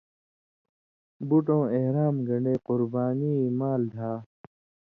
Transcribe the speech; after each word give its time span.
بُٹوں 1.27 1.63
احرام 1.75 2.15
گن٘ڈے 2.27 2.53
قربانیں 2.67 3.43
مال 3.59 3.81
دھا، 3.93 4.11